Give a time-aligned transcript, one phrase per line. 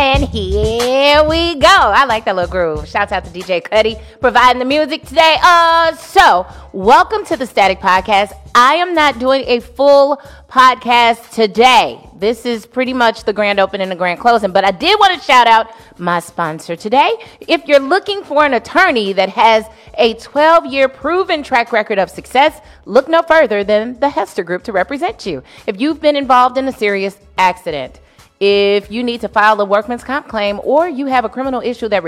[0.00, 1.68] There we go.
[1.68, 2.88] I like that little groove.
[2.88, 5.36] Shouts out to DJ Cuddy providing the music today.
[5.42, 8.32] Uh, so welcome to the Staci Podcast.
[8.54, 10.16] I am not doing a full
[10.48, 12.00] podcast today.
[12.16, 15.18] This is pretty much the grand opening and the grand closing, but I did want
[15.18, 17.12] to shout out my sponsor today.
[17.46, 19.66] If you're looking for an attorney that has
[19.98, 24.62] a 12 year proven track record of success, look no further than the Hester Group
[24.62, 25.42] to represent you.
[25.66, 28.00] If you've been involved in a serious accident,
[28.40, 31.88] if you need to file a workman's comp claim or you have a criminal issue
[31.88, 32.02] that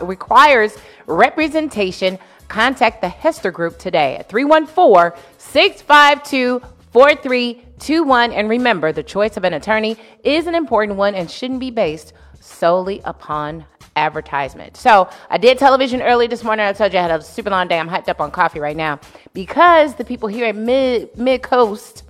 [0.00, 0.76] requires
[1.06, 6.60] representation, contact the Hester Group today at 314 652
[6.92, 8.32] 4321.
[8.32, 12.14] And remember, the choice of an attorney is an important one and shouldn't be based
[12.40, 14.76] solely upon advertisement.
[14.76, 16.64] So I did television early this morning.
[16.64, 17.78] I told you I had a super long day.
[17.78, 19.00] I'm hyped up on coffee right now
[19.34, 22.04] because the people here at Mid Mid Coast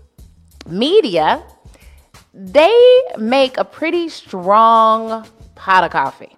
[0.68, 1.42] Media
[2.38, 6.36] they make a pretty strong pot of coffee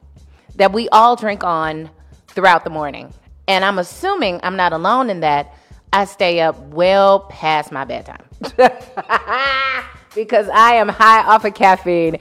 [0.54, 1.90] that we all drink on
[2.28, 3.12] throughout the morning.
[3.48, 5.52] And I'm assuming I'm not alone in that.
[5.92, 8.22] I stay up well past my bedtime
[10.14, 12.18] because I am high off of caffeine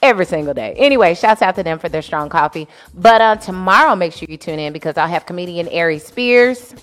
[0.00, 0.74] every single day.
[0.76, 2.68] Anyway, shouts out to them for their strong coffee.
[2.94, 6.74] But uh, tomorrow, make sure you tune in because I'll have comedian Ari Spears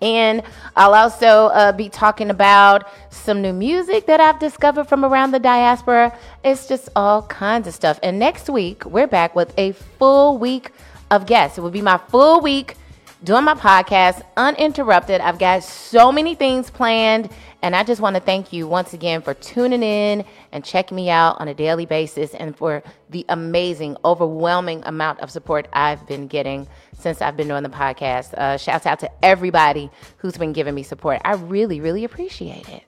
[0.00, 0.42] and
[0.76, 5.38] I'll also uh, be talking about some new music that I've discovered from around the
[5.38, 6.16] diaspora.
[6.44, 7.98] It's just all kinds of stuff.
[8.02, 10.70] And next week, we're back with a full week
[11.10, 11.58] of guests.
[11.58, 12.76] It will be my full week
[13.24, 15.20] doing my podcast uninterrupted.
[15.20, 17.30] I've got so many things planned.
[17.66, 21.10] And I just want to thank you once again for tuning in and checking me
[21.10, 26.28] out on a daily basis and for the amazing, overwhelming amount of support I've been
[26.28, 28.34] getting since I've been doing the podcast.
[28.34, 31.20] Uh, shouts out to everybody who's been giving me support.
[31.24, 32.84] I really, really appreciate it.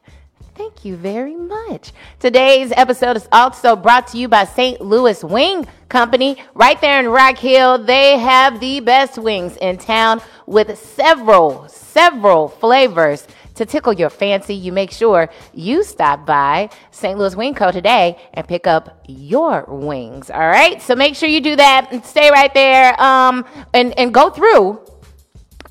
[0.55, 1.93] Thank you very much.
[2.21, 4.81] Today's episode is also brought to you by St.
[4.81, 6.37] Louis Wing Company.
[6.54, 12.49] Right there in Rock Hill, they have the best wings in town with several, several
[12.49, 13.26] flavors
[13.59, 17.19] to tickle your fancy, you make sure you stop by St.
[17.19, 17.72] Louis Wing Co.
[17.72, 20.31] today and pick up your wings.
[20.31, 20.81] All right.
[20.81, 23.44] So make sure you do that and stay right there um,
[23.75, 24.81] and, and go through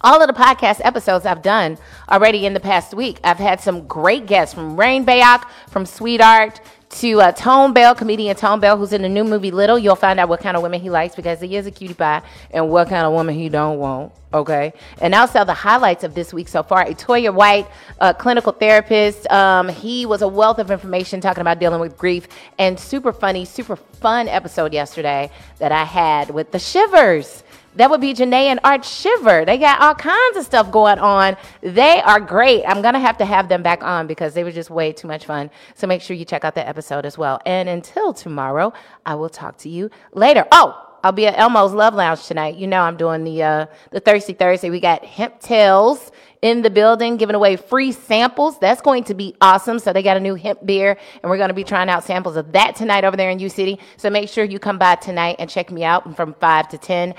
[0.02, 1.78] all of the podcast episodes I've done
[2.10, 3.20] already in the past week.
[3.24, 6.60] I've had some great guests from Rain Bayok, from Sweetheart,
[6.90, 9.78] to uh, Tone Bell, comedian Tone Bell, who's in the new movie Little.
[9.78, 12.22] You'll find out what kind of women he likes because he is a cutie pie
[12.52, 14.14] and what kind of woman he don't want.
[14.34, 14.74] Okay.
[15.02, 16.82] And also the highlights of this week so far.
[16.82, 17.68] A Toya White,
[18.00, 19.30] a clinical therapist.
[19.32, 22.28] Um, he was a wealth of information talking about dealing with grief
[22.58, 27.44] and super funny, super fun episode yesterday that I had with the Shivers.
[27.78, 29.46] That would be Janae and Art Shiver.
[29.46, 31.38] They got all kinds of stuff going on.
[31.62, 32.64] They are great.
[32.66, 35.08] I'm going to have to have them back on because they were just way too
[35.08, 35.52] much fun.
[35.76, 37.40] So make sure you check out that episode as well.
[37.46, 38.74] And until tomorrow,
[39.06, 40.46] I will talk to you later.
[40.52, 42.56] Oh, I'll be at Elmo's Love Lounge tonight.
[42.56, 44.70] You know I'm doing the uh, the Thirsty Thursday.
[44.72, 46.12] We got Hemp Tales
[46.42, 48.60] in the building giving away free samples.
[48.60, 49.80] That's going to be awesome.
[49.80, 52.36] So they got a new hemp beer and we're going to be trying out samples
[52.36, 53.80] of that tonight over there in U City.
[53.98, 57.16] So make sure you come by tonight and check me out from 5 to 10.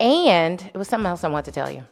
[0.00, 1.84] And it was something else I want to tell you.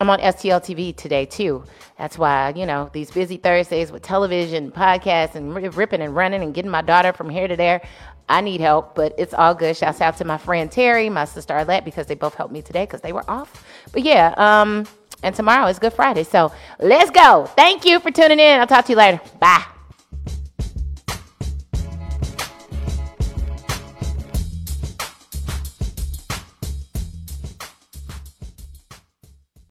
[0.00, 1.64] I'm on STL TV today too.
[1.98, 6.52] That's why, you know, these busy Thursdays with television, podcasts, and ripping and running and
[6.52, 7.82] getting my daughter from here to there.
[8.28, 9.76] I need help, but it's all good.
[9.76, 12.84] Shouts out to my friend Terry, my sister Arlette, because they both helped me today
[12.84, 13.64] because they were off.
[13.92, 14.86] But yeah, um,
[15.22, 16.24] and tomorrow is Good Friday.
[16.24, 17.46] So let's go.
[17.54, 18.60] Thank you for tuning in.
[18.60, 19.20] I'll talk to you later.
[19.38, 19.71] Bye.